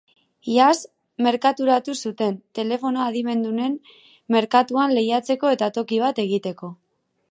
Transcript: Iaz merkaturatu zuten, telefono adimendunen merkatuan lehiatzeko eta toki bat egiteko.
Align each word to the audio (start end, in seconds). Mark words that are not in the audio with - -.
Iaz 0.53 0.77
merkaturatu 1.25 1.95
zuten, 2.07 2.33
telefono 2.61 3.05
adimendunen 3.11 3.79
merkatuan 4.37 4.99
lehiatzeko 5.01 5.57
eta 5.59 5.75
toki 5.81 6.05
bat 6.07 6.29
egiteko. 6.31 6.77